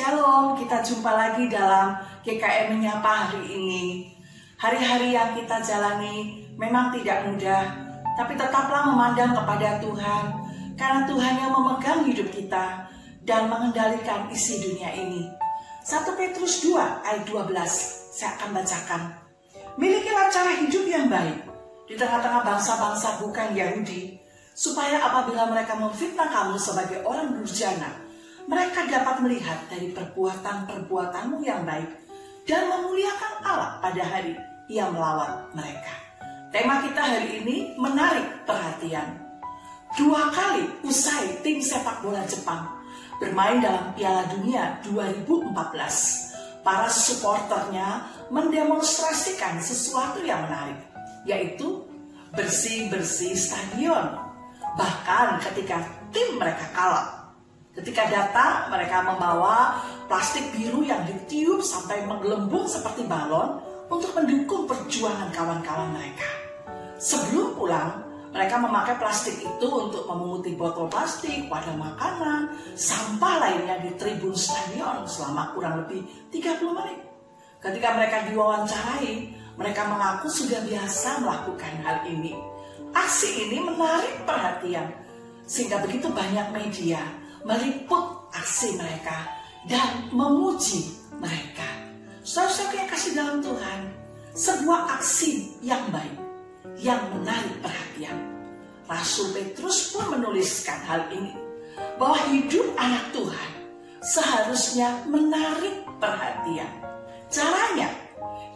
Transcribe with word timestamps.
kita 0.00 0.80
jumpa 0.80 1.12
lagi 1.12 1.44
dalam 1.52 1.92
GKM 2.24 2.72
Menyapa 2.72 3.28
hari 3.28 3.44
ini. 3.52 3.84
Hari-hari 4.56 5.12
yang 5.12 5.36
kita 5.36 5.60
jalani 5.60 6.48
memang 6.56 6.88
tidak 6.96 7.28
mudah, 7.28 7.68
tapi 8.16 8.32
tetaplah 8.32 8.88
memandang 8.88 9.36
kepada 9.36 9.76
Tuhan, 9.76 10.24
karena 10.80 11.04
Tuhan 11.04 11.34
yang 11.44 11.52
memegang 11.52 12.00
hidup 12.08 12.32
kita 12.32 12.88
dan 13.28 13.52
mengendalikan 13.52 14.24
isi 14.32 14.64
dunia 14.64 14.88
ini. 14.96 15.28
1 15.84 16.16
Petrus 16.16 16.64
2 16.64 16.80
ayat 16.80 17.24
12, 17.28 17.52
saya 18.16 18.40
akan 18.40 18.56
bacakan. 18.56 19.02
Milikilah 19.76 20.32
cara 20.32 20.64
hidup 20.64 20.84
yang 20.88 21.12
baik 21.12 21.44
di 21.88 21.96
tengah-tengah 22.00 22.40
bangsa-bangsa 22.40 23.20
bukan 23.20 23.52
Yahudi, 23.52 24.16
supaya 24.56 24.96
apabila 25.00 25.48
mereka 25.52 25.76
memfitnah 25.76 26.28
kamu 26.32 26.56
sebagai 26.56 27.04
orang 27.04 27.36
durjana, 27.36 28.09
mereka 28.50 28.82
dapat 28.90 29.22
melihat 29.22 29.62
dari 29.70 29.94
perbuatan-perbuatanmu 29.94 31.38
yang 31.46 31.62
baik 31.62 31.86
dan 32.50 32.66
memuliakan 32.66 33.32
Allah 33.46 33.78
pada 33.78 34.02
hari 34.02 34.34
yang 34.66 34.90
melawan 34.90 35.46
mereka. 35.54 35.94
Tema 36.50 36.82
kita 36.82 36.98
hari 36.98 37.46
ini 37.46 37.78
menarik 37.78 38.42
perhatian. 38.42 39.06
Dua 39.94 40.34
kali 40.34 40.66
usai 40.82 41.38
tim 41.46 41.62
sepak 41.62 42.02
bola 42.02 42.26
Jepang 42.26 42.66
bermain 43.22 43.62
dalam 43.62 43.94
Piala 43.94 44.26
Dunia 44.34 44.82
2014, 44.82 46.66
para 46.66 46.90
supporternya 46.90 48.10
mendemonstrasikan 48.34 49.62
sesuatu 49.62 50.26
yang 50.26 50.42
menarik, 50.50 50.80
yaitu 51.22 51.86
bersih-bersih 52.34 53.38
stadion. 53.38 54.10
Bahkan 54.74 55.38
ketika 55.46 55.86
tim 56.10 56.34
mereka 56.34 56.66
kalah, 56.74 57.19
Ketika 57.70 58.02
datang, 58.10 58.66
mereka 58.74 58.98
membawa 59.06 59.78
plastik 60.10 60.42
biru 60.50 60.82
yang 60.82 61.06
ditiup 61.06 61.62
sampai 61.62 62.02
menggelembung 62.02 62.66
seperti 62.66 63.06
balon 63.06 63.62
untuk 63.86 64.10
mendukung 64.18 64.66
perjuangan 64.66 65.30
kawan-kawan 65.30 65.94
mereka. 65.94 66.26
Sebelum 66.98 67.54
pulang, 67.54 68.02
mereka 68.34 68.58
memakai 68.58 68.98
plastik 68.98 69.38
itu 69.38 69.68
untuk 69.70 70.02
memunguti 70.10 70.58
botol 70.58 70.90
plastik, 70.90 71.46
wadah 71.46 71.78
makanan, 71.78 72.50
sampah 72.74 73.38
lainnya 73.38 73.78
di 73.86 73.94
tribun 73.94 74.34
stadion 74.34 75.06
selama 75.06 75.54
kurang 75.54 75.86
lebih 75.86 76.02
30 76.34 76.74
menit. 76.74 76.98
Ketika 77.62 77.94
mereka 77.94 78.26
diwawancarai, 78.26 79.14
mereka 79.54 79.86
mengaku 79.86 80.26
sudah 80.26 80.58
biasa 80.66 81.22
melakukan 81.22 81.74
hal 81.86 82.02
ini. 82.10 82.34
Aksi 82.90 83.46
ini 83.46 83.62
menarik 83.62 84.26
perhatian, 84.26 84.90
sehingga 85.46 85.78
begitu 85.78 86.10
banyak 86.10 86.50
media 86.50 86.98
meliput 87.44 88.30
aksi 88.34 88.76
mereka 88.76 89.26
dan 89.68 90.08
memuji 90.12 90.96
mereka. 91.20 91.68
Saudara-saudara 92.24 92.76
yang 92.76 92.90
kasih 92.92 93.12
dalam 93.16 93.38
Tuhan, 93.40 93.80
sebuah 94.36 94.80
aksi 95.00 95.60
yang 95.64 95.82
baik, 95.92 96.16
yang 96.80 97.00
menarik 97.12 97.56
perhatian. 97.60 98.16
Rasul 98.90 99.30
Petrus 99.32 99.94
pun 99.94 100.18
menuliskan 100.18 100.80
hal 100.84 101.08
ini, 101.14 101.34
bahwa 101.96 102.18
hidup 102.32 102.66
anak 102.76 103.04
Tuhan 103.14 103.50
seharusnya 104.02 105.04
menarik 105.06 105.86
perhatian. 106.00 106.70
Caranya 107.30 107.88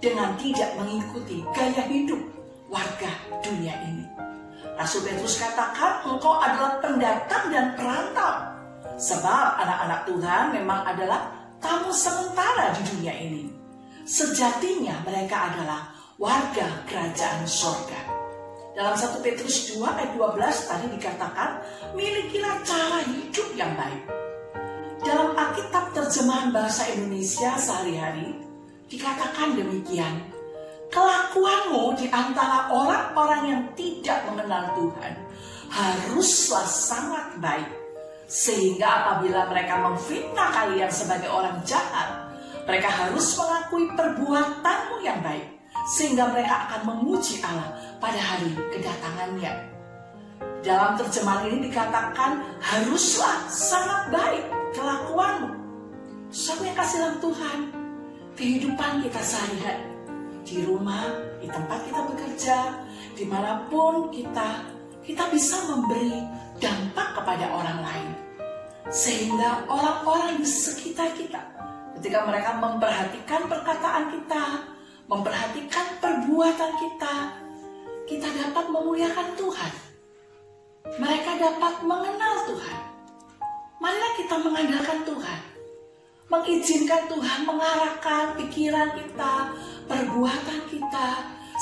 dengan 0.00 0.34
tidak 0.40 0.72
mengikuti 0.80 1.44
gaya 1.52 1.84
hidup 1.86 2.18
warga 2.72 3.12
dunia 3.44 3.76
ini. 3.84 4.06
Rasul 4.74 5.04
Petrus 5.04 5.36
katakan 5.36 6.08
engkau 6.08 6.40
adalah 6.40 6.80
pendatang 6.80 7.52
dan 7.52 7.76
perantau 7.76 8.51
Sebab 9.02 9.58
anak-anak 9.58 10.00
Tuhan 10.06 10.44
memang 10.54 10.86
adalah 10.86 11.26
tamu 11.58 11.90
sementara 11.90 12.70
di 12.78 12.82
dunia 12.86 13.10
ini. 13.18 13.50
Sejatinya 14.06 15.02
mereka 15.02 15.50
adalah 15.50 15.90
warga 16.22 16.86
kerajaan 16.86 17.42
sorga. 17.42 17.98
Dalam 18.78 18.94
1 18.94 19.18
Petrus 19.26 19.74
2 19.74 19.82
ayat 19.82 20.14
12 20.14 20.70
tadi 20.70 20.86
dikatakan, 20.94 21.50
milikilah 21.98 22.62
cara 22.62 23.02
hidup 23.10 23.48
yang 23.58 23.74
baik. 23.74 24.06
Dalam 25.02 25.34
Alkitab 25.34 25.90
terjemahan 25.98 26.54
bahasa 26.54 26.86
Indonesia 26.94 27.58
sehari-hari, 27.58 28.38
dikatakan 28.86 29.58
demikian. 29.58 30.30
Kelakuanmu 30.94 31.98
di 31.98 32.06
antara 32.06 32.70
orang-orang 32.70 33.42
yang 33.50 33.62
tidak 33.74 34.22
mengenal 34.30 34.70
Tuhan 34.78 35.12
haruslah 35.72 36.68
sangat 36.68 37.26
baik 37.40 37.81
sehingga 38.32 38.88
apabila 38.88 39.44
mereka 39.52 39.76
memfitnah 39.76 40.48
kalian 40.56 40.88
sebagai 40.88 41.28
orang 41.28 41.60
jahat, 41.68 42.32
mereka 42.64 42.88
harus 42.88 43.36
mengakui 43.36 43.92
perbuatanmu 43.92 45.04
yang 45.04 45.20
baik. 45.20 45.52
Sehingga 45.92 46.32
mereka 46.32 46.64
akan 46.64 46.80
memuji 46.88 47.44
Allah 47.44 47.76
pada 48.00 48.16
hari 48.16 48.56
kedatangannya. 48.72 49.52
Dalam 50.64 50.96
terjemahan 50.96 51.52
ini 51.52 51.68
dikatakan 51.68 52.40
haruslah 52.64 53.50
sangat 53.52 54.08
baik 54.08 54.44
kelakuanmu. 54.72 55.52
Siapa 56.32 56.64
yang 56.64 56.76
kasih 56.80 56.96
dalam 57.04 57.18
Tuhan? 57.20 57.58
Kehidupan 58.32 59.04
kita 59.04 59.20
sehari-hari. 59.20 59.84
Di 60.48 60.64
rumah, 60.64 61.04
di 61.36 61.52
tempat 61.52 61.84
kita 61.84 62.00
bekerja, 62.08 62.58
di 63.12 63.24
mana 63.28 63.68
pun 63.68 64.08
kita, 64.08 64.64
kita 65.02 65.26
bisa 65.34 65.58
memberi 65.66 66.22
dampak 66.62 67.18
kepada 67.18 67.50
orang 67.50 67.78
lain. 67.82 68.10
Sehingga 68.90 69.66
orang-orang 69.66 70.38
di 70.38 70.46
sekitar 70.46 71.10
kita, 71.18 71.42
ketika 71.98 72.22
mereka 72.26 72.54
memperhatikan 72.58 73.50
perkataan 73.50 74.14
kita, 74.14 74.44
memperhatikan 75.10 75.86
perbuatan 75.98 76.72
kita, 76.78 77.14
kita 78.06 78.28
dapat 78.30 78.64
memuliakan 78.70 79.28
Tuhan. 79.34 79.72
Mereka 80.98 81.30
dapat 81.38 81.74
mengenal 81.82 82.34
Tuhan. 82.46 82.80
Marilah 83.82 84.12
kita 84.18 84.36
mengandalkan 84.38 84.98
Tuhan. 85.02 85.40
Mengizinkan 86.30 87.02
Tuhan 87.12 87.44
mengarahkan 87.44 88.38
pikiran 88.40 88.94
kita, 88.96 89.52
perbuatan 89.84 90.60
kita, 90.70 91.08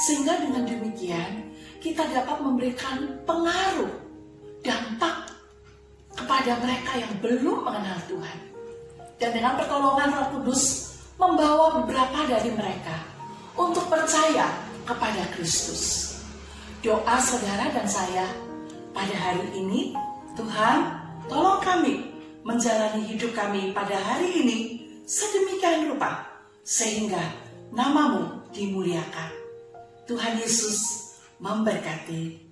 sehingga 0.07 0.39
dengan 0.41 0.63
demikian 0.63 1.50
kita 1.81 2.05
dapat 2.13 2.39
memberikan 2.45 3.09
pengaruh 3.25 3.89
dampak 4.61 5.33
kepada 6.13 6.53
mereka 6.61 6.93
yang 7.01 7.13
belum 7.25 7.65
mengenal 7.65 7.99
Tuhan. 8.05 8.39
Dan 9.17 9.31
dengan 9.33 9.57
pertolongan 9.57 10.13
Roh 10.13 10.29
Kudus 10.37 10.93
membawa 11.17 11.81
beberapa 11.81 12.29
dari 12.29 12.53
mereka 12.53 12.97
untuk 13.57 13.89
percaya 13.89 14.49
kepada 14.85 15.25
Kristus. 15.33 16.17
Doa 16.81 17.21
saudara 17.21 17.69
dan 17.73 17.85
saya 17.85 18.25
pada 18.97 19.13
hari 19.13 19.45
ini, 19.57 19.93
Tuhan 20.37 20.77
tolong 21.29 21.61
kami 21.61 22.09
menjalani 22.45 23.05
hidup 23.05 23.37
kami 23.37 23.73
pada 23.77 24.01
hari 24.01 24.41
ini 24.41 24.59
sedemikian 25.05 25.93
rupa 25.93 26.25
sehingga 26.65 27.21
namamu 27.73 28.41
dimuliakan. 28.57 29.29
Tuhan 30.09 30.41
Yesus 30.41 31.10
memberkati 31.41 32.50